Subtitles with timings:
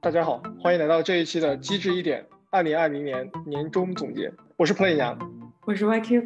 [0.00, 4.32] 大家好，欢迎来到这一期的机智一点二零二零年年终总结。
[4.56, 5.18] 我是 Play 杨，
[5.66, 6.22] 我是 YQ，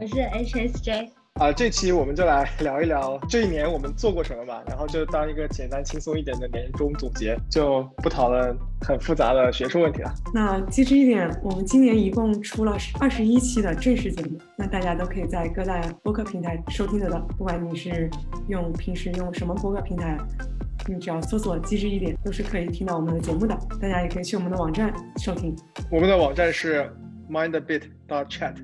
[0.00, 1.10] 我是 HSJ。
[1.34, 10.14] 啊，这期我们就来聊一聊这一年我们做过什么吧，然后就当一个简单轻松一点的年终总结，就不讨论很复杂的学术问题了。
[10.34, 18.10] 那机智一点，我们今年一共出了二十一期的正式节目，那大家都可以在各大播客平台收听得到，不管你是
[18.48, 20.16] 用平时用什么播客平台。
[20.88, 23.54] 你只要搜索“机智一点”，都是可以听到我们的节目的。
[23.80, 25.54] 大家也可以去我们的网站收听。
[25.90, 26.90] 我们的网站是
[27.30, 28.54] mindbit.chat。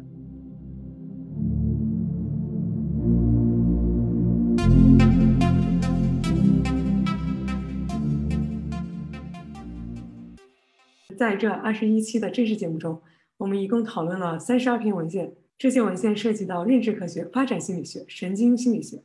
[11.17, 13.03] 在这二十一期的正式节目中，
[13.39, 15.35] 我们一共讨论了三十二篇文献。
[15.59, 19.03] 这些文献涉及到认知科学、发展心理学、神经心理学、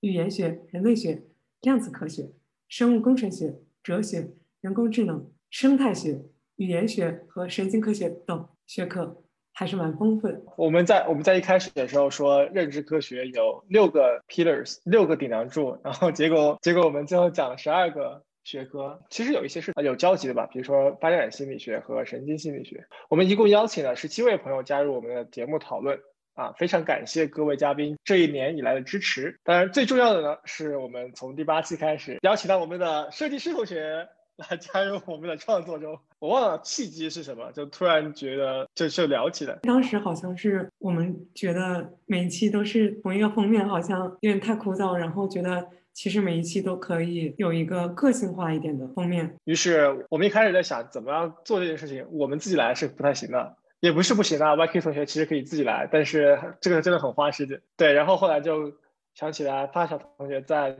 [0.00, 1.22] 语言学、人类学、
[1.62, 2.30] 量子科学。
[2.68, 4.28] 生物工程学、哲学、
[4.60, 6.20] 人工智能、生态学、
[6.56, 10.42] 语言学和神经科学等学科还是蛮丰富的。
[10.56, 22.86] 我们在我们在一开始的时候说，认知科学有六个 pillars，六个顶梁柱，然后结果结果我们最后讲了十二个学科，其实有一些是有交集的吧，比如说发展心理学和神经心理学。
[23.08, 25.98] 我们一共邀请了十七位朋友加入我们的节目讨论。
[26.34, 29.38] 啊，非常感谢各位嘉宾这一年以来的支持。
[29.44, 35.96] 当然，最重要的呢，是我们从第八期开始邀请到我们的设计师同学来加入我们的创作中。
[36.18, 39.56] 我忘了契机是什么，就突然觉得就就聊起来。
[39.62, 49.34] 当时好像是我们觉得每一期都是同一个封面，好像有点太枯燥，然后觉得其实每一期都可以有一个个性化一点的封面。
[49.44, 53.56] 于是我们一开始在想，怎么样做这件事情，我们自己来是不太行的。
[53.80, 57.60] 也不是不行啊，YK 同学其实可以自己来，但是这个真的很花时间。
[57.76, 58.72] 对，然后后来就
[59.14, 60.74] 想起来发小同学在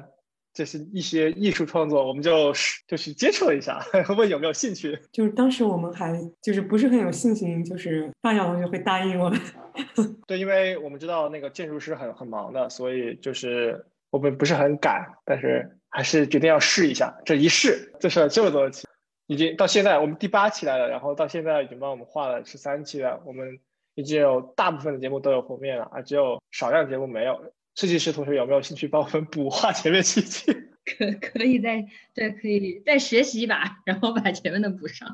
[0.54, 2.50] 就是一些艺术创作，我们就
[2.88, 3.78] 就去接触了一下，
[4.16, 4.98] 问有没有兴趣。
[5.12, 9.38] 就是当时我们还就是不是很有信心，就是发小同学会答应我们。
[10.26, 17.12] 对，因为我们知道那个建筑师很很忙的，所以就是我们不是很敢，但是还是决定要试一下。
[17.25, 18.86] 这一试，这是这么多期。
[19.26, 23.20] 已经到现在，我们第八期来了，然后到现在已经帮我们画了十三期了。
[23.26, 23.58] 我们
[23.97, 27.53] 已经有大部分的节目都有封面了，啊，只有少量节目没有。
[27.74, 30.53] 设计师同学有没有兴趣帮我们补画前面七期？
[30.86, 35.08] 可可以再对，可以再学习一把，然后把前面的补上，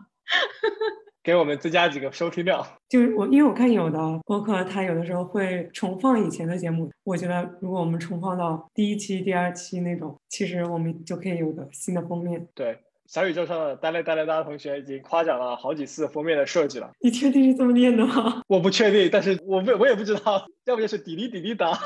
[1.23, 2.67] 给我们增加几个收听量。
[2.89, 6.91] 就是我，因为我看有的播客，它有的时候会重放以前的节目。
[7.05, 12.47] 我觉得如果我们重放到第一期、第二期那种，其实我们就可以有个新的封面。
[12.55, 12.79] 对。
[13.07, 16.93] 小宇宙上的呆嘞呆嘞哒同学已经夸奖了好几次封面的设计了。
[17.03, 18.41] 你确定是这么念的吗？
[18.47, 21.77] 我不确定，但是我不我也不知道，要不就是滴滴滴哩哒。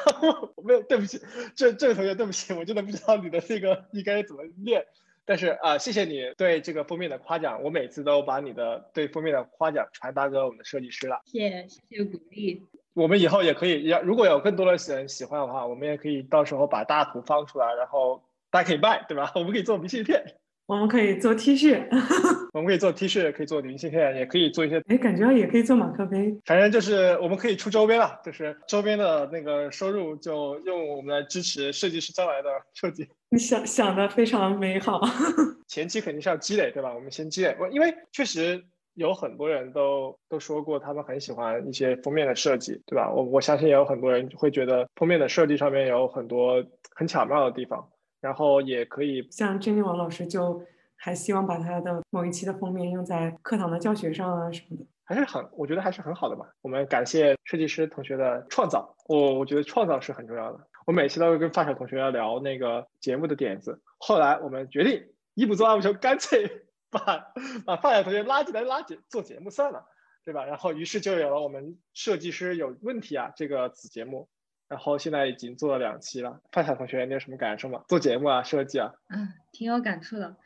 [0.62, 1.19] 没有，对不起，
[1.56, 4.84] 这这位同学，对不起，我真的不知道你的这个应该怎么念。
[5.26, 11.20] 但是啊，谢谢你对这个封面的夸奖，我每次都把你的对封面的夸奖传达给我们的设计师了。
[11.24, 12.62] 谢谢谢谢鼓励。
[12.92, 19.32] 我们以后也可以，要如果有更多的人喜欢的话，我们也可以到时候把大图放出来，然后大家可以卖，对吧？
[19.36, 20.22] 我们可以做明信片。
[20.66, 21.86] 我们可以做 T 恤，
[22.54, 24.82] 我们可以做 T 恤，可以做明信片，也可以做一些。
[24.86, 26.34] 哎，感觉也可以做马克杯。
[26.47, 33.06] 反正就是我们可以出周边了，就是周边的那个收入就用我们来支持设计师将来的设计。
[33.28, 35.03] 你想想的非常美好。
[35.69, 36.94] 前期肯定是要积累，对吧？
[36.94, 37.54] 我们先积累。
[37.60, 38.64] 我因为确实
[38.94, 43.12] 有很多人都都说过，他们很喜欢一些封面的设计，对吧？
[43.12, 46.64] 我我相信也有很多人会觉得封面的设计上面有很多
[46.94, 47.86] 很巧妙的地方。
[48.24, 50.62] 然后也可以像珍妮王老师就
[50.96, 56.46] 还希望把他的某一期的封面用在课堂的教学上啊什么的，还是很我觉得还是很好的吧。
[56.62, 60.66] 我们感谢设计师同学的创造，我我觉得创造是很重要的。
[60.86, 67.30] 我每期都会跟发小同学要聊那个节目的点子，后来我们决定一不做二不休，干脆把
[67.66, 69.84] 把发小同学拉进来拉节做节目算了，
[70.24, 70.46] 对吧？
[70.46, 74.30] 然后于是就有了我们设计师有问题啊这个子节目。
[74.69, 77.84] 然后现在已经做了两期了，范晓同学，你有什么感受吗？
[77.89, 80.36] 做节目啊，设计啊，嗯，挺有感触的，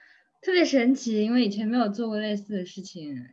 [0.42, 3.26] 特别神奇，因为以前没有做过类似的事情，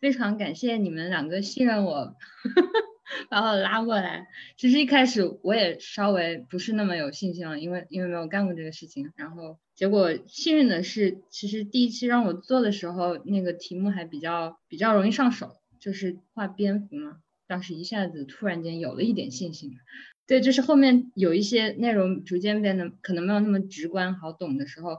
[0.00, 2.16] 非常感谢你们两个信任我，
[3.30, 4.26] 把我拉过来。
[4.56, 9.12] 其实一开始我也稍微不是那么有信心了，因为因为没有干过这个事情。
[9.16, 19.70] 然后结果幸运的是，其实第一期让我做的时候，那个题目还比较比较容易上手，就是画蝙蝠嘛，当时一下子突然间有了一点信心。
[20.32, 24.96] 对，就是后面有一些内容逐渐变得可能没有那么直观好懂的时候，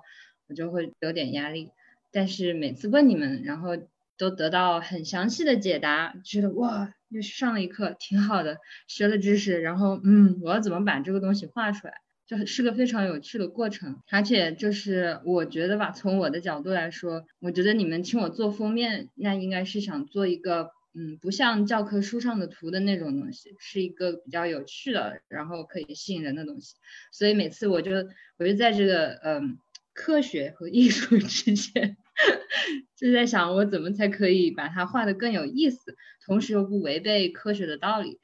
[0.48, 1.72] 我就会有点压力。
[2.12, 3.72] 但是每次问你们，然后
[4.16, 11.96] 都得到很详细的解答，觉得哇，又上了一课，挺好的，学了知识，然后嗯，我要怎么把这个东西画出来，
[12.28, 14.02] 就是个非常有趣的过程。
[14.12, 26.76] 而且就是我觉得吧，从我的角度来说，我觉得你们请我做封面，那应该是想做一个嗯，不像教科书上的图的那种东西，是一个比较有趣的，然后可以吸引人的东西。
[27.12, 27.92] 所以每次我就
[28.38, 29.58] 我就在这个嗯
[29.94, 31.98] 科学和艺术 之间。
[32.96, 38.20] 就在想我怎么才可以把它画得更有意思，同时又不违背科学的道理，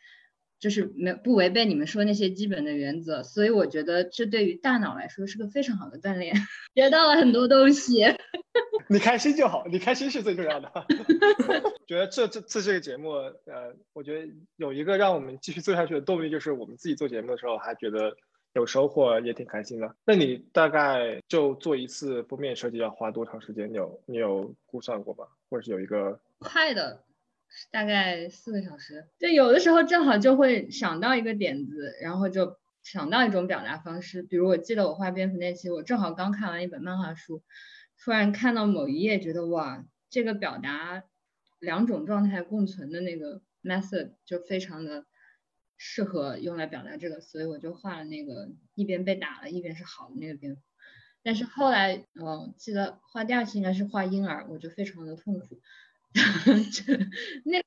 [0.59, 6.35] 就是没不违背你们说那些基本的原则，所以我觉得这对于大脑来说是个非常好的锻炼，
[6.75, 8.06] 学到了很多东西。
[8.89, 10.71] 你开心就好，你开心是最重要的。
[11.88, 18.15] 觉得这这次这个节目，呃，我觉得有一个让我们继续做下去的动力，就是我们自己做节目的时候还觉得。
[18.53, 19.95] 有收获也挺开心的。
[20.03, 23.69] 那你大概就做一次封面设计要花多长时间？
[23.71, 25.27] 你有你有估算过吗？
[25.51, 27.03] 或者是有一个快的，
[27.71, 29.07] 大概四个小时。
[29.19, 34.23] 对，有的时候正好就会想到一个点子，然后就想到一种表达方式。
[34.23, 37.43] 比如我记得我画蝙蝠那期，我正好刚看完一本漫画书，
[37.97, 41.03] 突然看到某一页，觉得哇，这个表达
[41.59, 45.05] 两种状态共存的那个 method 就非常的。
[45.81, 50.61] 适合用来表达这个，所以我就画了那个一边被打了，一边是好的那个蝙蝠。
[51.23, 55.61] 但是后来，嗯，记得画第二期应该是画婴儿，我就非常的痛苦，
[57.45, 57.61] 那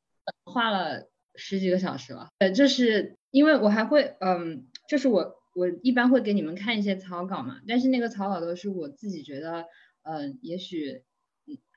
[0.44, 2.28] 画了十几个小时了。
[2.38, 9.66] 呃，就是因为我还会，嗯，就是我我一般会给你们看一些草稿嘛，但是那个草稿都是我自己觉得，
[10.02, 11.02] 嗯，也许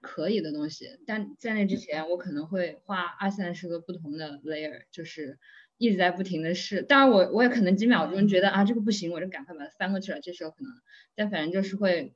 [0.02, 1.00] 可以的东西。
[1.06, 5.38] 但在那之前，我可能会画二三十个不同的 layer，就是。
[5.78, 10.72] 一直在不停的试，当然我我也可能几秒钟觉得啊这个不行，我就赶快把它翻过去了，这时候可能。
[11.16, 12.16] 但反正就是会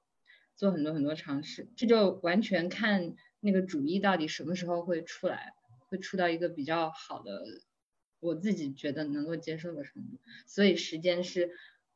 [0.55, 5.53] 做很多很多尝试，这就完全看那个主意到底什么时候会出来，
[5.87, 7.43] 会出到一个比较好的，
[8.19, 10.19] 我自己觉得能够接受的程度。
[10.45, 11.51] 所以时间是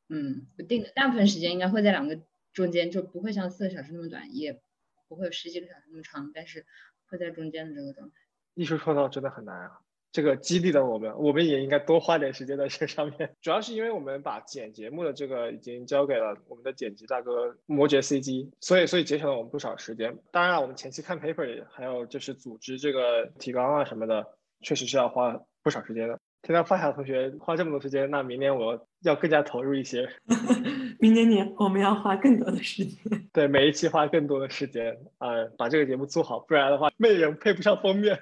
[0.09, 2.21] 嗯不定的，大部分时间应该会在两个
[2.53, 4.61] 中间，就不会像四个小时那么短，也
[5.07, 6.65] 不会有十几个小时那么长，但是
[7.05, 8.15] 会在中间的这个状态。
[8.53, 9.81] 艺术创造真的很难啊。
[10.13, 13.35] 这个激励了我们，我们也应该多花点时间在这上面。
[13.41, 20.15] 主要是因为我们把剪节目的这个已经交给了我们的剪辑大哥摩羯 CG，所以所以节省了我们不少时间。
[20.31, 24.23] 当然，我们前期看 paper，还有就是组织这个提纲啊什么的，
[24.61, 26.19] 确实是要花不少时间的。
[26.43, 30.07] 听到发小同学花这么多时间，那明年我要更加投入一些。
[30.99, 33.27] 明年年我们要花更多的时间。
[33.33, 38.19] 对，每一期花更多的时间啊，把这个节目做好，不然的话，媚人配不上封面。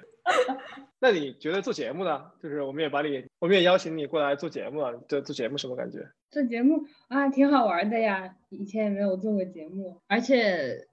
[1.02, 2.30] 那你觉得做节目呢？
[2.40, 5.02] 就是我们也把你，我们也邀请你过来做节目了。
[5.08, 5.98] 这做节目什么感觉？
[6.30, 8.36] 做节目啊，挺好玩的呀。
[8.50, 10.86] 以前也没有做过节目，而且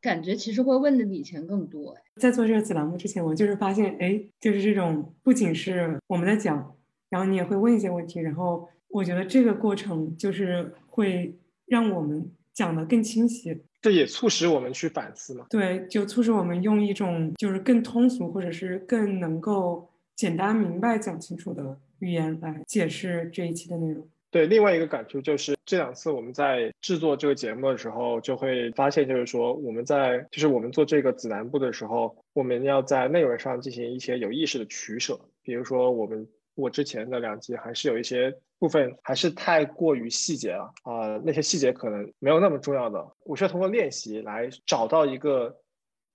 [0.00, 1.96] 感觉其实会问的比以前更多。
[2.20, 6.76] 在做这个子栏目之前，我就是发现，哎，就是这种不仅是我们在讲，
[7.10, 13.64] 然后你也会问一些问题，然后我觉得这个过程就是会让我们讲的更清晰。
[13.80, 15.46] 这也促使我们去反思嘛？
[15.50, 24.08] 对，就促使我们用一种就是更通俗或者是更能够简单明白讲清楚的语言来解释这一期的内容。
[24.30, 36.26] 对，另外一个感触就是这两次我们在制作这个节目的时候，就会发现，就是说我们在就是我们做这个指南部的时候，我们要在内容上进行一些有意识的取舍，比如说我们。
[36.58, 43.14] 我之前的两集还是有一些部分还是太过于细节了啊，那些细节可能没有那么重要的。
[43.24, 45.56] 我需要通过练习来找到一个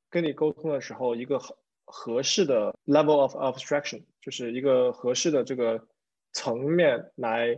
[0.10, 5.82] 跟你沟通的时候一个合合适的 level of abstraction，就是一个合适的这个
[6.34, 7.58] 层面来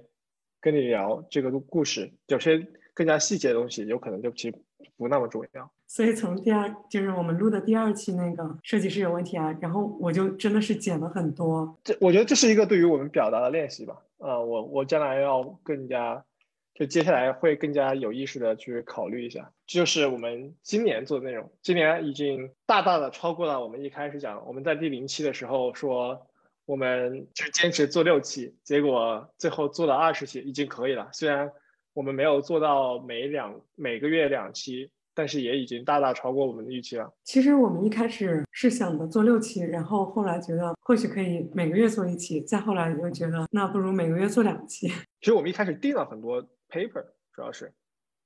[0.62, 2.14] 跟你聊这个故事。
[2.28, 4.62] 有些更加细节的东西，有可能就其实
[4.96, 5.72] 不那么重要。
[5.88, 11.78] 所以从第二就是我们录的第二期那个设计师有问题啊，然后我就真的是剪了很多。
[11.84, 13.96] 这我觉得这是一个对于我们表达的练习吧。
[14.18, 16.26] 呃，我我将来要更加，
[16.74, 19.52] 就接下来会更加有意识的去考虑一下。
[19.68, 21.50] 这就是我们今年做的内容。
[21.62, 26.28] 今年已经大大的超过了我们一开始讲，我们在第零期的时候说
[26.66, 31.10] 我们就坚持做六期，结果最后做了二十期已经可以了。
[31.14, 31.52] 虽然
[31.94, 34.90] 我们没有做到每两每个月两期。
[35.16, 37.12] 但是也已经大大超过我们的预期了。
[37.24, 44.90] 其实我们一开始是想的做六期，然后后来觉得或许可以每个月做一期，再后来又觉得那不如每个月做两期。
[44.90, 47.74] 其实我们一开始定了很多 paper，主要是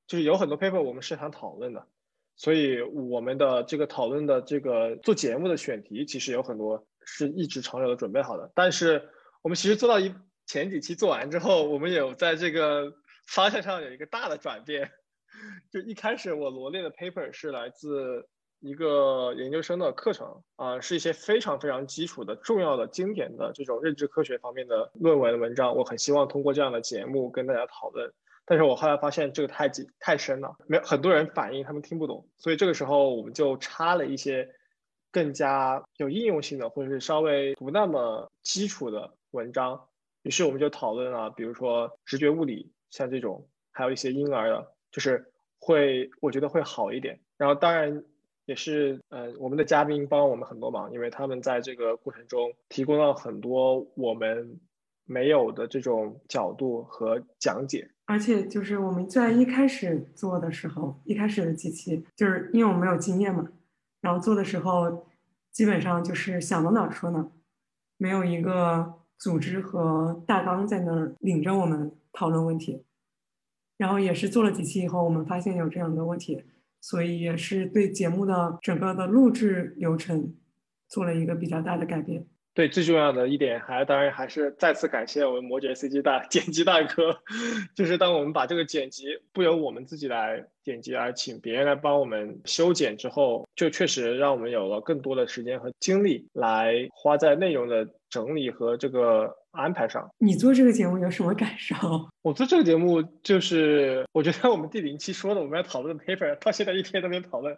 [0.07, 1.85] 就是有很多 paper 我们是想讨论的，
[2.35, 8.51] 所以我们的这个讨论的这个做节目的选题其实有很多是一直长久的准备好的。
[8.55, 9.07] 但是
[9.43, 10.11] 我们其实做到一
[10.47, 12.91] 前几期做完之后，我们有在这个
[13.27, 14.89] 方向上有一个大的转变。
[15.71, 18.27] 就一开始我罗列的 paper 是来自
[18.59, 25.75] 一个研究生的课程啊，是一些非常非常基础的、重要的、经典的这种认知科学方面的论文文章。
[25.75, 28.11] 我很希望通过这样的节目跟大家讨论，
[28.45, 34.49] 但是我后来发现这个太紧太深了，没有很多人反映他们听不懂，所以这个时候我们就插了一些
[35.11, 39.87] 更加有应用性的，或者是稍微不那么基础的文章。
[40.23, 47.19] 于是我们就讨论了，比如说直觉物理，像这种，还有一些婴儿的，就是会我觉得会好一点。
[47.37, 48.03] 然后当然。
[48.45, 54.59] 也是，呃，我们的嘉宾帮了我们很多忙，因为他们在这个过程中提供了很多我们
[55.05, 57.87] 没有的这种角度和讲解。
[58.05, 63.47] 而且就是我们在一开始做的时候，一开始的几期，就是因为我们没有经验嘛，
[64.01, 65.05] 然后做的时候
[65.51, 67.29] 基本上就是想到哪说哪，
[67.97, 72.83] 没有一个组织和大纲在那儿领着我们讨论问题。
[73.79, 76.43] 然后也是做了几期以后，我们发现有这样的问题。
[76.81, 80.33] 所以也是对节目的整个的录制流程
[80.87, 82.25] 做了一个比较大的改变。
[82.53, 87.19] 对，最重要的一点还当然还是再次感谢我们摩羯 CG 大剪辑大哥，
[87.75, 99.35] 就是当我们把这个剪辑不由我们自己来剪辑，而请别人来帮我们修剪之后，就确实让我们有了更多的时间和精力来花在内容的整理和这个。
[99.51, 101.75] 安排上，你做这个节目有什么感受？
[102.21, 107.57] 我做这个节目就是，我觉得我们第零期说的我们要讨论的 paper，到现在一天都没讨论，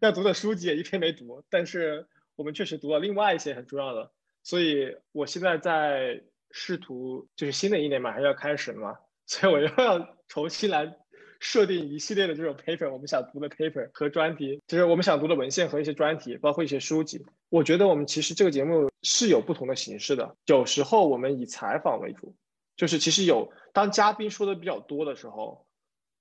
[0.00, 1.42] 要读的书籍也一篇没读。
[1.48, 2.06] 但是
[2.36, 4.10] 我们确实读了另外一些很重要的，
[4.42, 10.96] 所以我现在在试图，就是新的一年马上要开始了嘛，所以我又要重新来。
[11.40, 17.24] 设定一系列的这种 paper，我们想读的 paper 和专题，就是我们想读的文献和一些专题，包括一些书籍。
[17.48, 20.36] 我觉得我们其实这个节目是有不同的形式的。
[20.46, 22.34] 有时候我们以采访为主，
[22.76, 25.66] 就是其实有当嘉宾说的比较多的时候，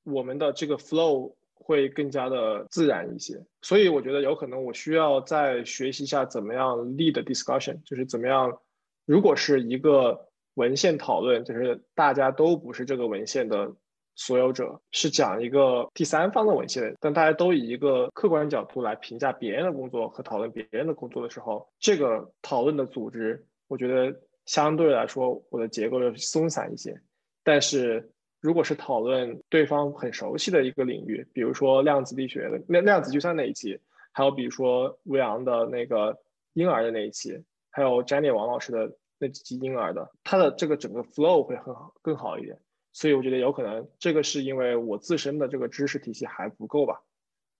[0.04, 3.46] 我们的这个 flow 会更加的自然一些。
[3.62, 8.58] 所以我觉得有可能我需要再学习一下怎么样 lead discussion，就是怎么样，
[9.06, 13.74] 如果是一个文献讨论，就是大家都不是这个文献的。
[14.20, 24.14] 所有者是讲一个第三方的文献，但大家都以一个客观角度来评价别人的工作和讨论别人的工作的时候，这个讨论的组织，我觉得
[24.46, 27.00] 相对来说我的结构要松散一些。
[27.46, 28.12] 但是
[28.42, 33.80] 如果是讨论对方很熟悉的一个领域，比如说量子力学的量量子计算那一期，
[34.12, 36.20] 还有比如说吴阳的那个
[36.56, 42.60] 婴儿的那一期，还有詹妮王老师的那几期婴儿的，他的这个整个 flow 会很好更好一点。
[42.91, 47.01] 所以我觉得有可能这个是因为我自身的这个知识体系还不够吧。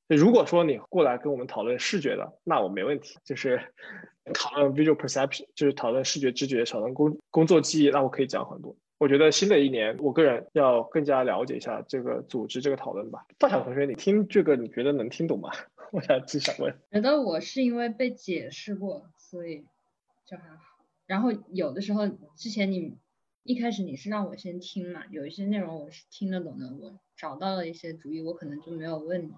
[0.07, 3.62] 如果说你过来跟我们讨论视觉的，那我没问题，就是
[4.33, 8.75] 讨论 visual perception，就是讨论视觉知觉，讨论工工作记忆，那我可以讲很多。
[8.98, 13.24] 我觉得新的一年，我个人要更加了解一下这个组织这个讨论吧。
[13.38, 15.51] 大小同学，你听这个你觉得能听懂吗？
[15.93, 16.75] 我想只想问。
[16.91, 19.63] 觉得我是因为被解释过，所以
[20.25, 20.57] 就还好。
[21.05, 22.98] 然后有的时候之前你。
[23.50, 29.32] 一开始你是让我先听嘛，有一些内容我是听得懂的，我找到了一些主意，我可能就没有问你，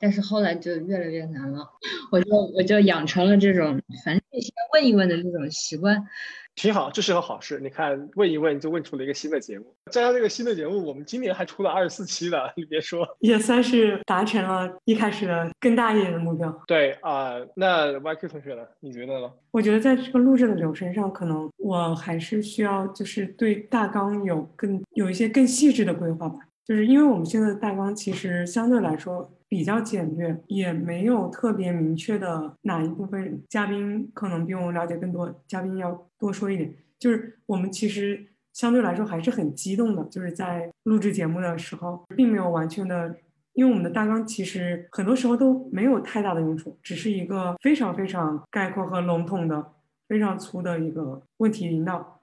[0.00, 1.66] 但是后来就越来越难了，
[2.10, 6.06] 我就我就养成了这种反正先问一问的这种习惯。
[6.54, 7.60] 挺好，这是个好事。
[7.60, 9.66] 你看，问一问就问出了一个新的节目。
[9.90, 16.50] 加上这个新的节目，我们今年还出了二十四期的，你别说，也算是达成了一开始的更大一点的目标。
[16.66, 18.62] 对啊，那 YQ 同学呢？
[18.80, 19.30] 你觉得呢？
[19.50, 26.38] 我觉得在这个录制的流程上，可能我还是需要就是对大纲有更有一些更细致的规划吧。
[26.64, 29.30] 就是因为我们现在的大纲其实相对来说。
[29.48, 36.74] 比较简略，也没有特别明确的哪一部分嘉宾可能比我了解更多，嘉宾要多说一点。
[36.98, 43.14] 就是我们其实相对来说还是很激动的，就是在录制节目的时候，并没有完全的，
[43.52, 49.74] 因为我们的大纲其实很多时候都没有太大的用处，只是一个非常非常概括和笼统的、
[50.08, 52.20] 非常粗的一个问题引导。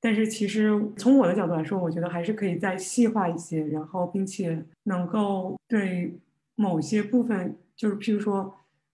[0.00, 6.18] 但是其实从我的角度来说，我觉得还是可以再细化一些，然后并且能够对。
[6.58, 8.52] 某些部分就是，譬如说，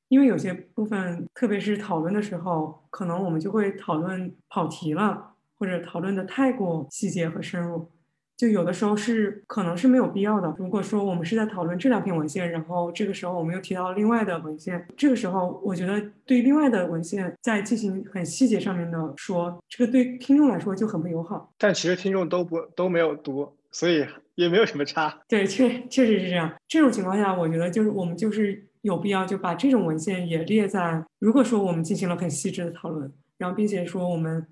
[0.08, 7.88] 因为有些部分，特别是讨论的时候，可能我们就会讨论跑题了，或者讨论的太过细节和深入，
[8.36, 10.54] 就有的时候是可能是没有必要的。
[10.58, 21.50] 如果说我们是在讨论这两篇文献，然后这个时候我们又提到另外的文献，这个时候我觉得对另外的文献在进行很细节上面的说，这个对听众来说就很不友好。
[21.56, 24.06] 但其实听众都不都没有读，所以。
[24.36, 26.52] 也没有什么差，对，确确实是这样。
[26.66, 31.00] 这种情况下，我觉得就是我们就是有必要就把这种文献也列在。
[31.20, 34.44] 如果说我们进行了很细致的讨论，然后并且说我们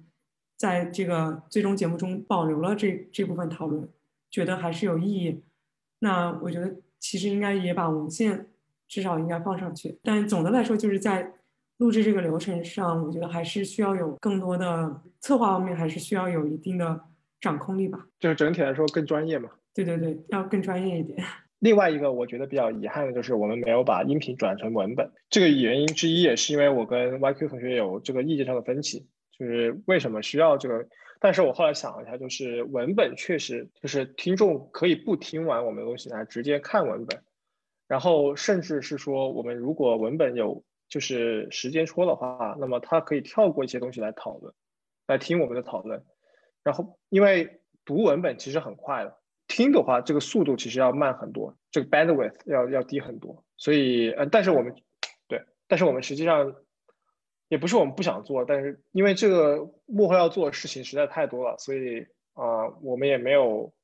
[0.57, 3.89] 在这个最终节目中保留了这这部分讨论，
[4.31, 5.43] 觉得还是有意义，
[5.99, 8.47] 那我觉得其实应该也把文献
[8.87, 9.99] 至少应该放上去。
[10.05, 11.29] 但总的来说，就是在
[11.79, 17.01] 录制这个流程上，我觉得还是需要有更多的策划方面，还是需要有一定的
[17.43, 18.07] 掌控力吧。
[18.19, 19.51] 就是整体来说更专业嘛。
[19.75, 21.23] 对对对，要更专业一点。
[21.61, 29.07] 另外一个我觉得比较遗憾的就是我们没有把音频转成文本，这个原因之一也是因为我跟 YQ 同学有这个意见上的分歧，
[29.39, 30.89] 就是为什么需要这个？
[31.21, 37.23] 但是我后来想了一下，就是文本确实就是听众可以不听完我们的东西来直接看文本，
[37.87, 44.53] 然后甚至是说我们如果文本有就是时间戳的话，那么他可以跳过一些东西来讨论，
[45.07, 46.03] 来听我们的讨论，
[46.63, 49.19] 然后因为读文本其实很快的。
[49.49, 53.45] 听的话，这个速度其实要慢很多，这个 bandwidth 要要低很多。
[53.59, 54.75] 所以，呃，但是我们
[55.29, 56.55] 对，但是我们实际上
[57.49, 63.75] 也不是我们不想做，但是因为这个幕后要做的事情实在太多了，所以啊，我们也没有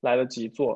[0.00, 0.74] 来得及做。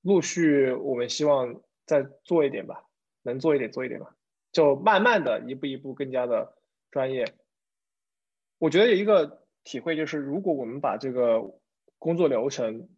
[0.00, 2.84] 陆续，我们希望再做一点吧，
[3.22, 4.14] 能做一点做一点吧，
[4.52, 6.54] 就慢慢的一步一步更加的
[6.90, 7.26] 专业。
[8.58, 11.42] 我觉得有一个体会就是，如果我们把这个
[11.98, 12.88] 工作流程。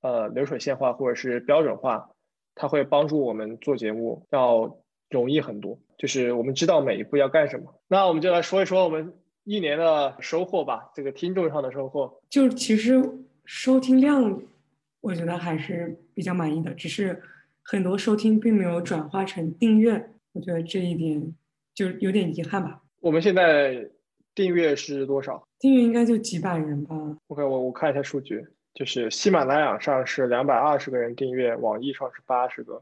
[0.00, 2.10] 呃，流水线化或者是标准化，
[2.54, 4.78] 它会帮助我们做节目要
[5.10, 5.76] 容易很多。
[5.96, 7.74] 就是我们知道每一步要干什么。
[7.88, 9.12] 那我们就来说一说我们
[9.42, 12.20] 一年的收获吧，这个听众上的收获。
[12.30, 13.02] 就其实
[13.44, 14.40] 收听量，
[15.00, 17.20] 我觉得还是比较满意的，只是
[17.64, 21.34] 很多收听并没有转化成订阅，我觉得这一点
[21.74, 22.80] 就有点遗憾吧。
[23.00, 23.90] 我们现在
[24.38, 25.42] 订阅是多少？
[25.58, 26.94] 订阅应该就几百人吧。
[27.26, 28.46] OK，我我看一下数据。
[28.72, 32.80] 就是喜马拉雅上是两百二十个人订阅，网易上是八十个，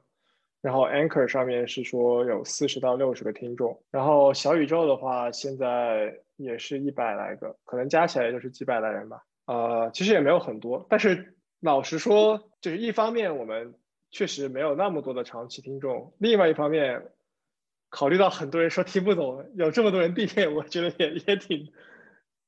[0.60, 9.22] 然后 Anchor 上面是说有四十到六十个听众，然后小宇宙的话现在也是一百来个，可能加起来也就是几百来人吧。
[9.46, 13.72] 呃，其实也没有很多，但是老实说，就是一方面我们
[14.10, 17.02] 确实没有那么多的长期听众，另外一方面，
[17.96, 21.72] 考虑到很多人说听不懂，有这么多人订阅，我觉得也也挺，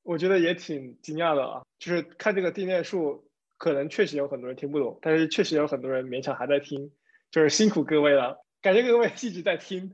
[0.02, 3.26] 我觉得也挺惊讶的啊，就是看这个订阅数。
[3.56, 6.92] 可能确实有很多人听不懂，但是确实有很多人勉强还在听，
[7.30, 9.90] 就是辛苦各位了，感谢各位一直在听，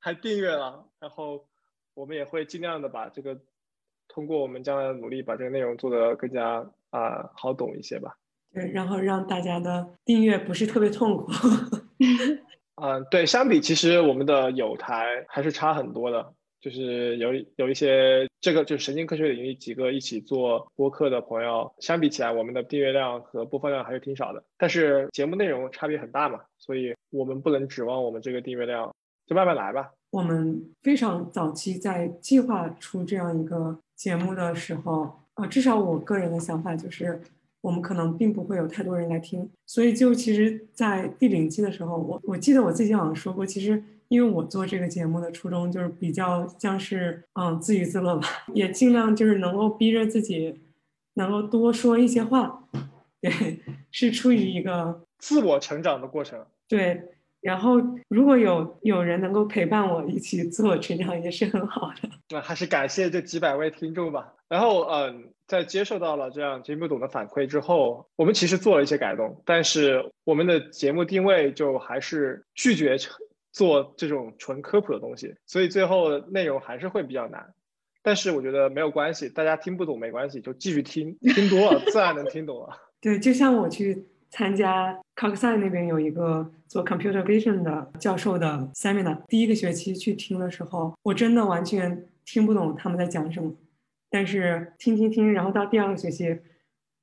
[0.00, 1.46] 还订阅了，然后
[1.94, 3.40] 我们也会尽量的把这个
[4.08, 8.18] 通过我们将来的努力，把这个内容做得更加啊好懂一些吧。
[8.52, 11.30] 对，然后让大家的订阅不是特别痛苦。
[12.82, 16.34] 嗯，对，相比其实我们的有台还是差很多的。
[16.60, 24.42] 就是有有一些这个就是神经科学领域几个一起做播客的朋友，相比起来，我们的订阅量和播放量还是挺少的。
[24.58, 28.92] 但是节目内容差别很大嘛，所以我们不能指望我们这个订阅量，
[29.24, 29.88] 就慢慢来吧。
[30.10, 37.20] 我们非常早期在计划出这样一个节目的时候，啊，至少我个人的想法就是，
[37.60, 39.48] 我们可能并不会有太多人来听。
[39.66, 43.82] 所以就其实，在第零期的时候，我我记得我自己好像说过，其实。
[44.08, 50.58] 因为我做这个节目的初衷就是比较像是嗯自娱自乐吧，也尽量就是能够逼着自己
[51.12, 52.64] 能够多说一些话，
[53.20, 53.30] 对，
[53.90, 56.42] 是出于一个自我成长的过程。
[56.66, 57.02] 对，
[57.42, 57.74] 然后
[58.08, 62.08] 如果有有人能够陪伴我一起自我成长，也是很好的。
[62.30, 64.32] 那还是感谢这几百位听众吧。
[64.48, 72.96] 然后嗯，在接受到了这样听不懂的反馈之后，我们其实做了一些改动，但是我们的节目定位就还是拒绝。
[73.50, 77.54] 做这种纯科普的东西，所以最后内容还是会比较难。
[78.02, 82.68] 但是我觉得没有关系，大家听不懂没关系，就继续听，听多了自然能听懂了。
[83.00, 93.52] 对，就像我去参加 Coxside 那边有一个做 Computer Vision 的教授的 Seminar，第一个学期去听的时候，我真的完全听不懂他们在讲什么。
[94.10, 96.38] 但是听听听，然后到第二个学期，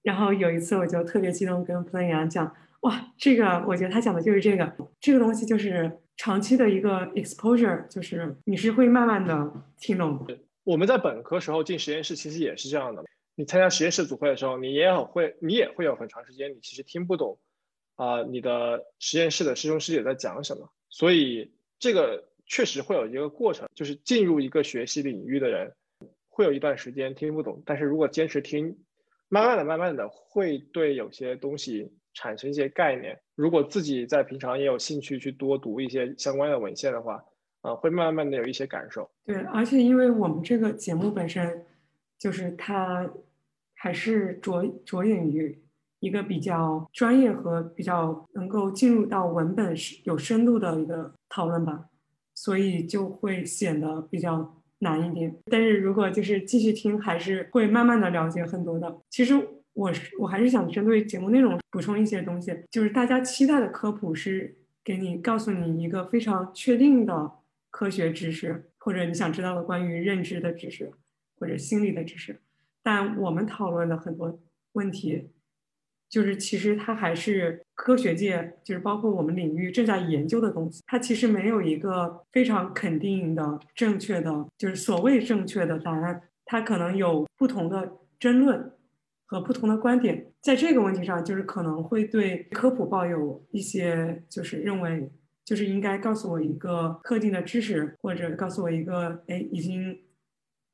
[0.04, 6.00] 然后有一次我就特别激动，跟 Plan 讲，哇，这个我觉得他讲的就是这个，这个东西就是。
[6.18, 10.26] 长期的一个 exposure，就是你是会慢慢的听懂。
[10.64, 13.04] 我们在本科时候进实验室其实也是这样的。
[13.36, 17.38] 你参加实验室组会的时候，你也会，你也会有很长时间，你其实听不懂
[17.96, 20.70] 啊，你的实验室的师兄师姐在讲什么。
[20.88, 25.74] 所以这个确实会有一个过程，就是进入一个学习领域的人
[26.36, 28.78] 会有一段时间听不懂，但是如果坚持听，
[29.30, 31.90] 慢慢的、慢慢的会对有些东西。
[32.18, 37.22] 产生一些概念，如果自己在平常也有兴趣去多读一些相关的文献的话，
[37.60, 39.12] 啊，会慢慢的有一些感受。
[39.26, 41.66] 对，而且因为我们这个节目本身，
[42.18, 43.06] 就是它
[43.74, 45.62] 还是着着眼于
[46.00, 51.90] 一个比较专业和比较能够进入到文本有深度的一个讨论吧，
[52.34, 55.36] 所以就会显得比较难一点。
[55.46, 59.02] 但是如果就是继续听，还是会慢慢的了解很多的。
[59.10, 59.36] 其实。
[59.76, 67.30] 我是我还是想针对节目内容补充一些东西，就是大家期待的科普是给你告诉你一个非常确定的
[67.72, 70.90] 科学知识，或者你想知道的关于认知的知识，
[71.38, 72.40] 或者心理的知识。
[72.82, 74.40] 但我们讨论的很多
[74.72, 75.28] 问题，
[76.16, 80.82] 就是其实它还是科学界，就是包括我们领域正在研究的东西。
[80.88, 86.22] 它其实没有一个非常肯定的正确的，就是所谓正确的答案。
[86.46, 88.72] 它可能有不同的争论。
[89.28, 95.12] 和不同的观点，在这个问题上，就是可能会对科普抱有一些，就是认为，
[95.44, 100.00] 就是应该告诉我一个特定的知识，或者告诉我一个，哎，已经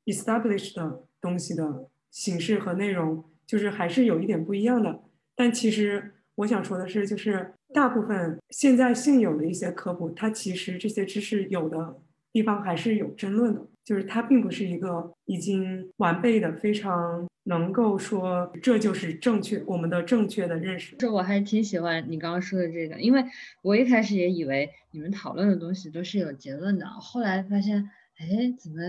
[0.04, 5.02] established 的东西的形式和内容，就是还是有一点不一样的。
[5.34, 11.96] 但其实我想说的是，就是大部分现在现有的一些科普，它其实这些知识有的
[12.32, 13.66] 地方还是有争论的。
[13.84, 20.94] 就是它并不是一个已经完备的、非常能够说这就是正确我们的正确的认识。
[21.00, 23.24] 这我还挺喜欢你刚刚说的这个，因为
[23.60, 28.82] 我一开始也以为你们讨论的东西都是有结论的，后来发现，哎，怎么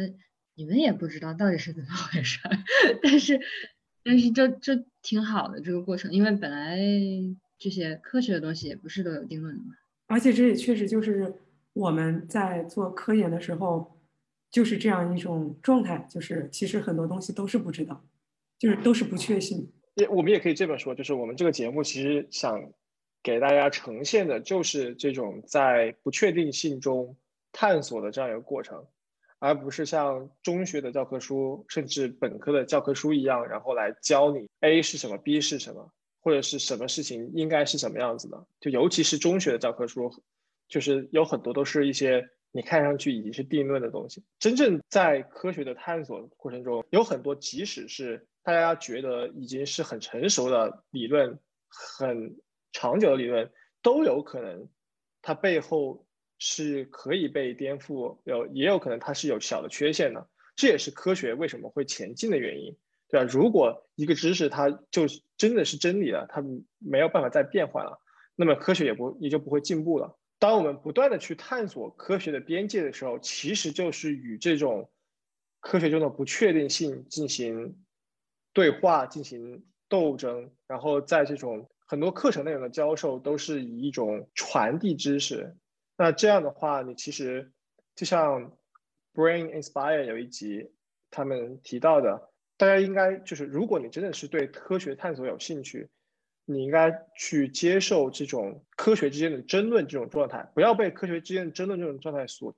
[0.54, 2.38] 你们也不知道到底是怎么回事？
[3.02, 3.40] 但是，
[4.04, 6.78] 但是这这挺好的这个过程，因为本来
[7.58, 9.76] 这些科学的东西也不是都有定论的嘛。
[10.08, 11.34] 而且这也确实就是
[11.74, 13.92] 我们在做科研的时候。
[14.54, 18.06] 就是这样一种状态，就是其实很多东西都是不知道，
[18.60, 19.68] 就是都是不确信。
[19.96, 22.72] 也我们也可以这么说，就是我们这个节目其实想
[23.24, 27.18] 给大家呈现的就是这种在不确定性中
[27.52, 28.86] 探索的这样一个过程，
[29.44, 38.48] 而不是像中学的教科书甚至本科的教科书一样，然后来教你 A 是什么，B 是什么，或者是什么事情应该是什么样子的。
[38.62, 40.10] 就尤其是中学的教科书，
[40.70, 42.26] 就是有很多都是一些。
[42.56, 52.38] 你看上去已经是定论的东西，真正在科学的探索过程中，有很多即使是大家觉得已经是很成熟的理论、很
[52.72, 53.52] 长久的理论，
[53.82, 54.70] 都有可能
[55.24, 56.06] 它背后
[56.46, 60.28] 是可以被颠覆，有也有可能它是有小的缺陷的。
[60.58, 62.76] 这也是科学为什么会前进的原因，
[63.08, 63.26] 对吧？
[63.32, 65.04] 如果一个知识它就
[65.38, 66.44] 真的是真理了，它
[66.80, 67.98] 没有办法再变换了，
[68.36, 70.20] 那么科学也不也就不会进步了。
[70.38, 74.92] 当我们不断的去探索科学的边界的时候，其实就是与这种
[75.62, 77.78] 科学中的不确定性进行
[78.52, 80.52] 对话、进行斗争。
[80.68, 85.56] 然后在这种很多课程内容的教授都是以一种传递知识。
[85.98, 87.52] 那这样的话，你其实
[87.96, 88.52] 就像
[89.14, 90.72] Brain Inspire 有一集
[91.12, 95.90] 他们提到的，大家应该就是，如果你真的是对科学探索有兴趣。
[96.46, 102.54] 你应该去接受这种科学之间的争论这种状态，不要被科学之间的争论这种状态所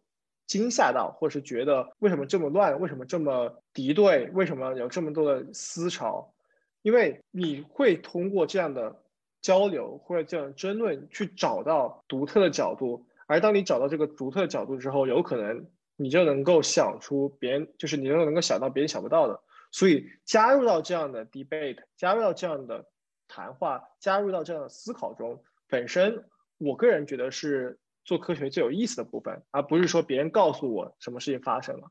[0.48, 6.34] 惊吓到，或是觉得为什么这么乱，为什么这么敌对，为什么有这么多的思潮？
[6.82, 9.04] 因为你会通过这样的
[9.40, 19.42] 交流或者这样争论去找到独特的角度，而当你找到这个独特角度之后，有可能你就能够想出别人就是你就能够想到别人想不到的。
[19.72, 22.86] 所以加入到这样的 debate，加入到这样的。
[23.28, 26.26] 谈话加入到这样的思考中，本身
[26.60, 31.88] 我个人觉得是做科学最有意思的部分，而不是说别人告诉我什么事情发生了，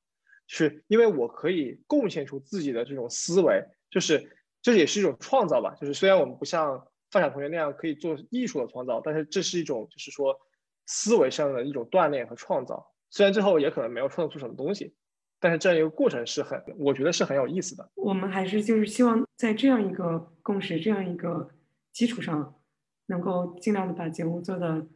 [0.47, 4.31] 是因为我可以贡献出自己的这种思维，就是
[4.63, 5.75] 这也是一种创造吧。
[5.75, 10.39] 就是虽然我们不像范晓同学那样可以做艺术的创造，但是这是一种就是说
[10.87, 12.91] 思维上的一种锻炼和创造。
[13.11, 14.95] 虽然最后也可能没有创造出什么东西。
[15.41, 17.91] 但是这样一个过程是很，我觉得是很有意思的。
[17.97, 21.51] 我们还是就是希望在这样一个共识、这样一个
[21.93, 22.55] 基础上，
[23.09, 24.87] 能够尽量的把节目做的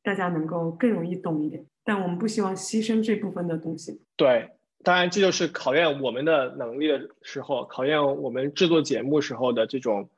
[0.00, 1.66] 大家能够更容易懂一点。
[1.82, 4.00] 但我们不希望牺牲这部分的东西。
[4.14, 4.50] 对，
[4.84, 10.08] 当然这就是考验我们的能力的时候，考验我们制作节目时候的这种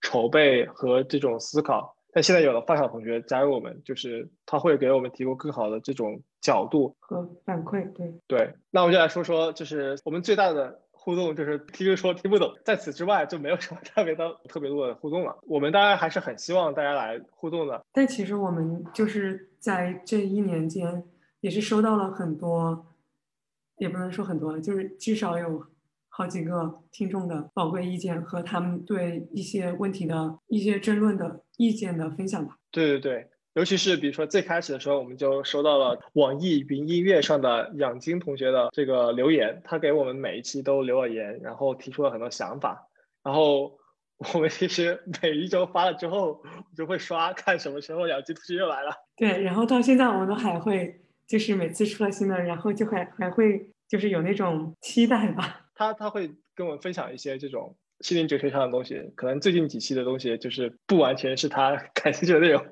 [0.00, 1.96] 筹备和这种思考。
[2.12, 7.90] 但现在有了发小同学加入我们，就是他会给我们提供更好的这种角度和反馈。
[7.94, 15.38] 对对，那我们就来说说，就是我们最大的互动就是听说听不懂，在此之外就没有什么特别的特别多的互动了。
[15.46, 17.82] 我们当然还是很希望大家来互动的。
[17.92, 21.02] 但其实我们就是在这一年间
[21.40, 22.94] 也是收到了很多，
[23.78, 25.66] 也不能说很多，就是至少有。
[26.14, 32.54] 好几个听众的宝贵意见和他们对一些问题的一些争论的意见的分享吧。
[32.70, 42.86] 对对对，尤其是比如说最开始的时候，我们就收到了网易云音乐上的养金同学的这个留言，他给我们每一期都留了言，然后提出了很多想法。
[43.24, 43.72] 然后
[44.34, 46.42] 我们其实 每一周发了之后，
[46.76, 48.92] 就会刷看什么时候养金同学又来了。
[49.16, 55.60] 对，然后到现在我们都还会，就是每次出了新的，然后就还还会就是有那种期待吧。
[55.82, 62.64] 他他会跟我们分享一些这种心灵哲学上的东西，可能最近几期的东西就是不完全是他 感兴趣的内容，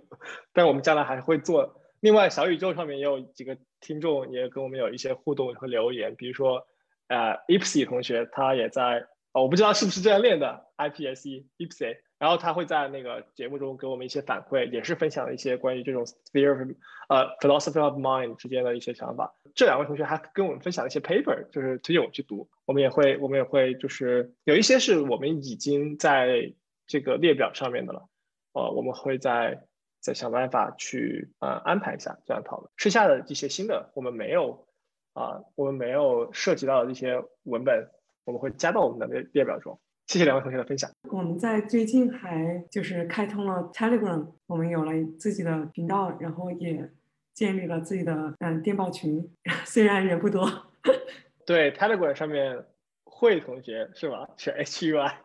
[0.53, 1.81] 但我们将来还会做。
[2.01, 6.66] 另外，小宇宙上面也有几个听众也跟我们有一些互动和留言，比如说，
[7.09, 16.68] 呃，Ipsy 同学他也在，哦，我不知道是不是这样练的，IPSE Ipsy，然后他会在那个节目中给我们一些反馈，也是分享了一些关于这种 sphere of
[17.09, 19.35] 呃 philosophy of mind 之间的一些想法。
[19.56, 22.48] 这两位同学还跟我们分享了一些 paper，就是推荐我去读。
[22.66, 26.52] 我们也会，我们也会，就是有一些是我们已经在
[26.87, 28.09] 这个列表上面的了，
[28.52, 29.66] 呃，我们会在。
[30.02, 34.66] 再想办法去呃安排一下这样讨论，剩下的一些新的我们没有
[35.12, 37.90] 啊，我们没有涉及到的一些文本，
[38.24, 39.78] 我们会加到我们的列列表中。
[40.11, 40.90] 谢谢两位同学的分享。
[41.09, 46.90] 我们在最近还就是开通了 Telegram，我们有了自己的频道，然后也
[47.33, 49.31] 建立了自己的嗯电报群，
[49.64, 50.51] 虽然人不多。
[51.46, 52.64] 对 Telegram 上面
[53.05, 54.29] 会同学是吧？
[54.37, 55.16] 是 H U I。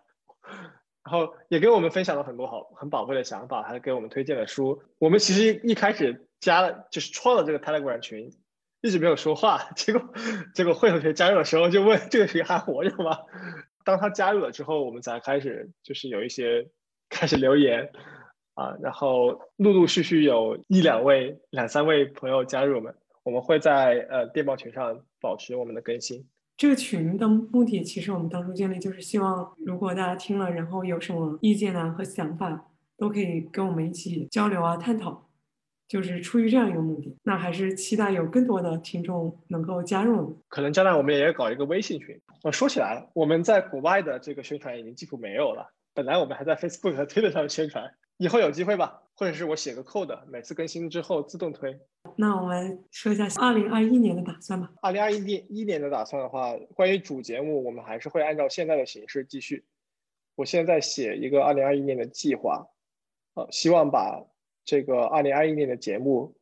[1.03, 4.83] 然后也给我们分享了很多好很宝贵的想法，还给我们推荐了书。
[4.99, 8.31] 我们其实一开始加了就是创了这个 Telegram 群，
[8.81, 9.63] 一直没有说话。
[9.75, 10.13] 结果
[10.53, 13.17] 结果会同学加入的时候就问这个群还活着吗？
[13.85, 16.67] 当他加入了之后，我们才开始就是有一些
[17.07, 17.89] 开始留言
[18.55, 22.93] 啊，然后陆陆续续有一两位两三位朋友加入我们，
[23.23, 26.27] 我们会在呃电报群上保持我们的更新。
[26.57, 35.29] 这个群的目的，其实我们当初建立就是希望，如果大家听了，然后有什么意见啊和想法，都可以跟我们一起交流啊探讨，
[35.87, 37.15] 就是出于这样一个目的。
[37.23, 40.41] 那还是期待有更多的听众能够加入。
[40.47, 42.19] 可能将来我们也搞一个微信群。
[42.43, 45.71] 我说起来，我们在国外的这个宣传已经几乎没有了。
[45.93, 51.79] 本来我们还在 Facebook 和 Twitter 上宣传，以后有机会吧，或者是我写个 code，每次更新之后自动推。
[52.17, 54.69] 那我们说一下二零二一年的打算吧。
[54.81, 59.65] 二零二一年一年的打算的话，关于主节目，我们还是会按照现在的形式继续。
[60.35, 62.67] 我现在写一个二零二一年的计划，
[63.35, 64.21] 呃，希望把
[64.65, 66.35] 这个二零二一年的节目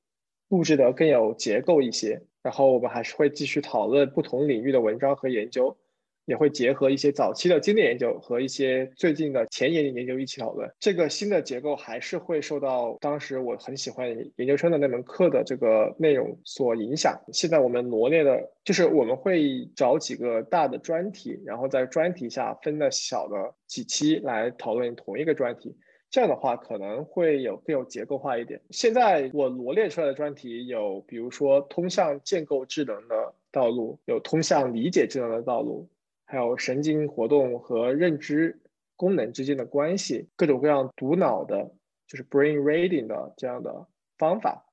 [0.50, 2.22] 布置得更有结构一些。
[2.42, 5.78] 然后我们还是会继续讨论不同领域的文章和研究。
[6.26, 10.72] 也会结合一些早期的经典研究和一些最近的前沿研究一起讨论。
[10.80, 14.08] 这个新的结构还是会受到当时我很喜欢
[14.38, 17.22] 研究生的那门课的这个内容所影响。
[17.34, 25.76] 现在我们罗列的就是我们会找几个大的专题，然后在专题下分的小的几期来讨论同一个专题。
[26.14, 28.62] 这样的话可能会有更有结构化一点。
[28.70, 35.90] 现在我罗列出来的专题有，比如说通向建构智能的道路，有通向理解智能的道路。
[36.24, 38.62] 还有神经活动和认知
[38.96, 41.72] 功能之间的关系，各种各样读脑的，
[42.06, 43.88] 就是 brain reading 的这样的
[44.20, 44.64] 方法，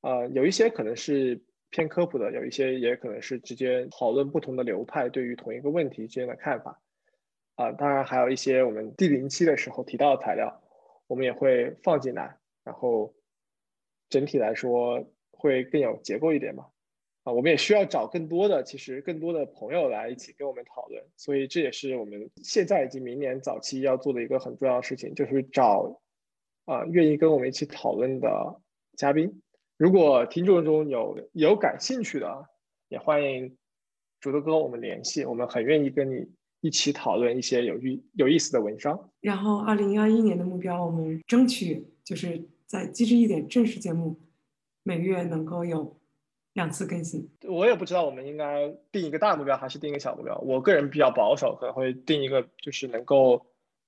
[0.00, 1.40] 呃，有一些可能是
[1.70, 6.80] 偏科普的，有一些也可能是直接讨论不同的流派对于同一个问题之间的看法，
[7.54, 10.60] 啊，当然还有一些我们第零期的时候提到的材料，
[11.06, 13.14] 我们也会放进来，然后
[14.08, 16.66] 整体来说会更有结构一点嘛。
[17.24, 26.00] 啊，我们也需要找更多的，其实更多的朋友来一起跟我们讨论，所以这也是我们现在以及明年早期要做的一个很重要的事情，就是找
[26.64, 28.60] 啊愿意跟我们一起讨论的
[28.96, 29.40] 嘉宾。
[29.76, 32.48] 如果听众中有有感兴趣的，
[32.88, 33.56] 也欢迎
[34.18, 36.28] 主动跟我们联系，我们很愿意跟你
[36.62, 39.10] 一起讨论一些有意有意思的文章。
[39.20, 44.18] 然后，二零二一年的目标，我们争取就是在机智一点正式节目
[44.82, 45.98] 每月能够有。
[46.54, 50.36] 两次更新，我也不知道我们应该定一个大目标还是定一个小目标。
[50.40, 53.46] 我个人比较保守，可能会定一个就是能够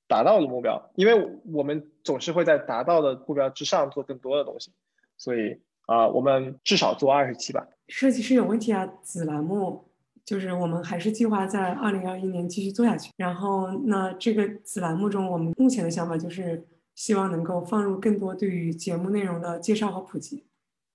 [0.08, 4.72] 达到的目标，因为我们总是会在达到的目标之上做更多的东西。
[5.18, 7.68] 所以啊，我们至少做二十期吧。
[7.88, 9.90] 设计师有问题啊，子栏目
[10.24, 13.10] 就是我们还是计划在二零二一年继续做下去。
[13.16, 20.44] 然后那这个子栏目中，我们目前的想法就是希望能够放入更多对于节目内容的介绍和普及。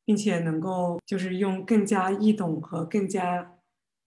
[0.05, 3.59] 并且能够就是用更加易懂和更加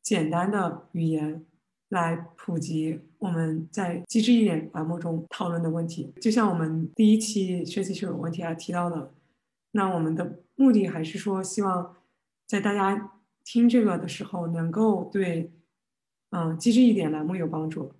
[0.02, 1.46] 简单的语言
[1.90, 6.12] 来普及我们在机智一点栏目中讨论的问题。
[6.20, 9.12] 就像我们第一期设计师有问题还提到的，
[9.70, 11.94] 那我们的目的还是说希望
[12.48, 13.12] 在大家
[13.44, 15.50] 听这个的时候能够对
[16.30, 17.92] 嗯机智一点栏目有帮助。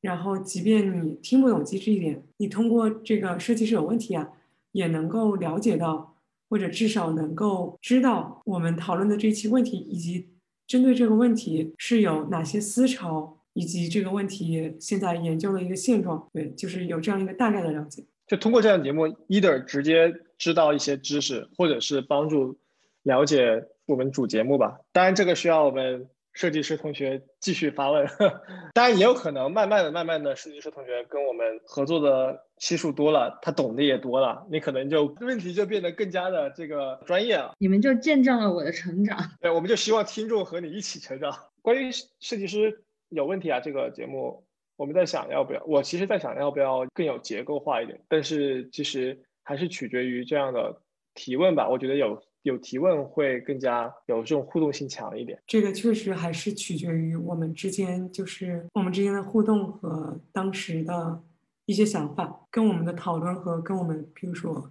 [0.00, 4.30] 然后，即便你听不懂机智一点，你通过这个设计师有问题啊，
[4.72, 6.14] 也能够了解到。
[6.50, 10.30] 或者至少能够知道我们讨论的这期问题，以及
[10.66, 16.26] 针对这个问题是有哪些思潮，以及这个问题现在研究的一个现状。
[16.32, 18.02] 对，就是有这样一个大概的了解。
[18.26, 22.56] 就通过这样的节目，either 直接知道一些知识，或者是帮助
[23.02, 24.80] 了解我们主节目吧。
[24.92, 28.06] 当然，这个需要我们设计师同学继续发问，
[28.74, 37.54] 当然也有可能慢慢的、慢慢的，设计师同学跟我们合作的期数多了，他懂得也多了，你可能就问题就变得更加的这个专业了。
[37.58, 39.18] 你们就见证了我的成长。
[39.40, 41.34] 对，我们就希望听众和你一起成长。
[41.62, 44.44] 关于设计师有问题啊，这个节目
[44.76, 50.82] 我们在想要不要，我其实在想要不要更有结构化一点，但是其实还是取决于这样的
[51.14, 51.70] 提问吧。
[51.70, 52.22] 我觉得有。
[52.48, 55.38] 有提问会更加有这种互动性强一点。
[55.46, 61.22] 这个确实还是取决于我们之间，就是我们之间的互动和当时的
[61.66, 64.70] 一些想法，跟我们的讨论和跟我们比如说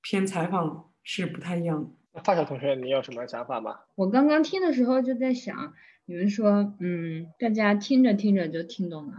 [0.00, 1.90] 偏采访是不太一样的。
[2.12, 3.78] 那发小同学，你有什么想法吗？
[3.94, 5.74] 我刚刚听的时候就在想，
[6.06, 9.12] 你们说，嗯，大家听着听着就听懂了，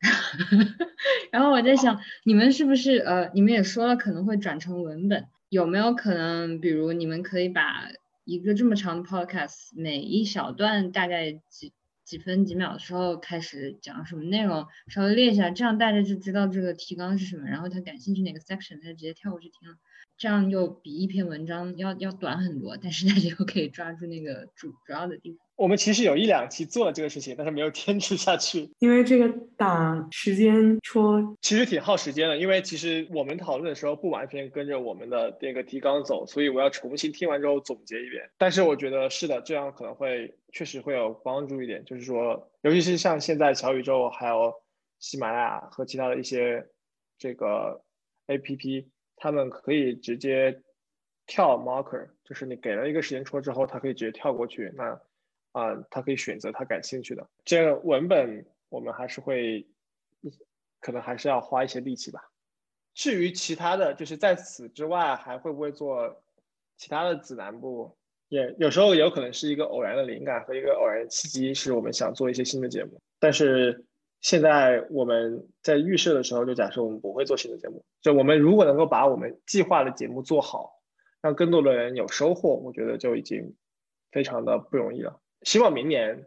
[1.30, 5.26] 然后我在想，你们是不是呃，你们也说了可能会转成文本。
[5.52, 7.90] 有没有可能，比如你们可以把
[8.24, 11.74] 一个这么长的 podcast，每一小段大概几
[12.06, 19.76] 几分几秒的时候开始讲什么内容，稍微列一下，这样大家就知道这个提纲是什么，然后他感兴趣哪个 section，他就直接跳过去听了。
[20.22, 25.38] 这样又比一篇文章要要短很多，但是大家又可以抓住那个主主要的地方。
[25.56, 32.38] 我们其实有一两期做了这个事情，但是没有坚持下去，因为这个打时间戳，其实挺耗时间的。
[32.38, 38.22] 因为其实我们讨论的时候不完全跟着我们的那个提纲走，所以我要重新听完之后总结一遍。
[38.38, 41.84] 但是我觉得是的，这样可能会确实会有帮助一点。
[41.84, 44.54] 就是说，尤其是像现在小宇宙还有
[45.00, 46.64] 喜马拉雅和其他的一些
[47.18, 47.82] 这个
[48.28, 48.86] APP。
[49.22, 50.60] 他们可以直接
[51.26, 54.72] 跳 marker，就是你给了一个时间戳之后，他可以直接跳过去。
[54.74, 55.00] 那
[55.52, 57.24] 啊，他可以选择他感兴趣的。
[57.44, 59.64] 这个文本我们还是会，
[60.80, 62.20] 可能还是要花一些力气吧。
[62.94, 66.20] 至于其他的就是在此之外，还会不会做
[66.76, 67.96] 其他的指南部？
[68.28, 73.84] 也有时候有可能是一个偶然的灵感和一个偶然的契机，是我们想做一些新的节目，但是。
[74.22, 77.84] 现在我们在预设的时候，就假设我们不会做新的节目。
[78.00, 80.80] 就我们如果能够把我们计划的节目做好，
[81.20, 83.56] 让更多的人有收获，我觉得就已经
[84.12, 85.18] 非常的不容易了。
[85.42, 86.26] 希望明年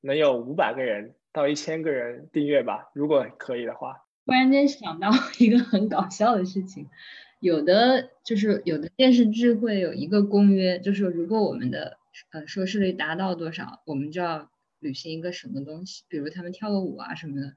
[0.00, 4.04] 能有五百个人到一千个人订阅吧，如果可以的话。
[4.24, 6.88] 突然间想到一个很搞笑的事情，
[7.38, 11.96] 有的就是有的电视剧会有一个公约，就是如果我们的
[12.32, 14.50] 呃收视率达到多少，我们就要。
[14.80, 17.54] 履行一个什么东西，比如他们跳个舞啊什么的，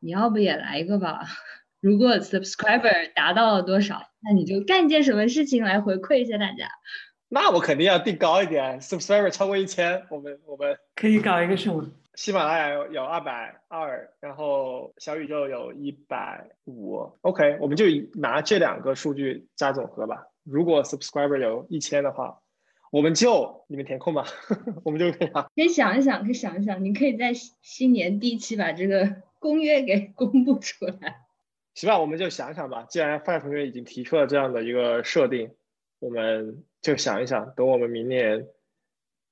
[0.00, 1.20] 你要不也来一个吧？
[1.80, 6.68] 如果 subscriber 达到了多少，那你就干件什么事情来回馈一下大家。
[7.28, 11.90] 那我肯定要定高一点，subscriber 超过一千，我们我们可以搞一个什么？
[12.14, 20.26] 喜马拉雅有有二百二，然后小宇宙有一百五，OK，我们就拿这两个数据加总和吧。
[20.44, 22.41] 如果 subscriber 有一千的话。
[22.92, 24.26] 我们就你们填空吧，
[24.84, 31.22] 我们就可以可以想一想，可以想一想，你可以在新年第一期把这个公约给公布出来。
[31.72, 32.84] 行吧，我们就想想吧。
[32.90, 35.50] 既然范同学已经提出了这样的一个设定，
[36.00, 38.46] 我们就想一想，等我们明年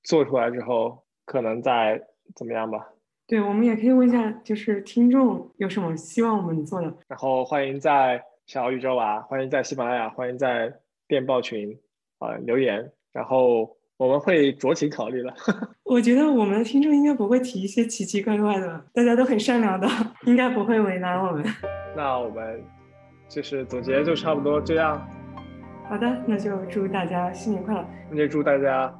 [0.01, 2.01] 做出来之后，可能再
[2.35, 2.89] 怎么样吧。
[3.27, 6.91] 对，我们也可以问一下，就是听众有什么希望我们做的。
[7.07, 11.79] 然后欢迎在小宇宙啊，欢迎在喜马拉雅，欢迎在电报群
[12.17, 12.91] 啊留言。
[13.11, 15.33] 然后我们会酌情考虑的。
[15.83, 19.87] 我觉得我们的听众应该不会提一些奇奇怪怪的，大家都很善良的，
[20.25, 21.45] 应该不会为难我们。
[21.95, 22.63] 那我们
[23.27, 25.05] 就是总结就差不多这样。
[25.89, 27.85] 好的，那就祝大家新年快乐。
[28.09, 28.93] 那就祝大家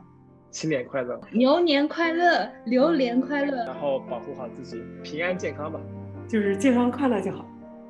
[0.49, 3.65] 新年快乐，牛年快乐，榴莲快乐。
[3.65, 5.79] 然后保护好自己，平安健康吧。
[6.27, 7.45] 就是健康快乐就好，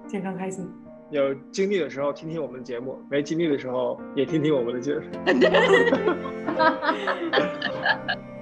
[0.07, 0.69] 健康开心。
[1.11, 5.01] 有精力的时候听听我们的节目，没精力的时候也听听我们的节目。